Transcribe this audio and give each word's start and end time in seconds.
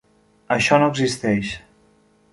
Això 0.55 0.79
no 0.83 0.87
existeix 0.95 1.55